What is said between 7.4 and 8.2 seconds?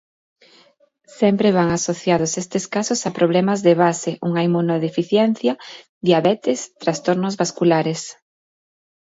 vasculares.